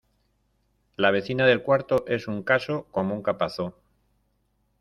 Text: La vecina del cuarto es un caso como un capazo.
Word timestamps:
La 0.97 1.11
vecina 1.11 1.45
del 1.45 1.61
cuarto 1.61 2.05
es 2.07 2.27
un 2.27 2.41
caso 2.41 2.87
como 2.89 3.13
un 3.13 3.21
capazo. 3.21 3.75